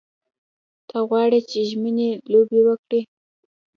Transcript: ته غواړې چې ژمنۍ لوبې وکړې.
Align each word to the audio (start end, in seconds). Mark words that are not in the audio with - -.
ته 0.87 0.97
غواړې 1.07 1.39
چې 1.49 1.59
ژمنۍ 1.69 2.09
لوبې 2.31 2.59
وکړې. 2.67 3.01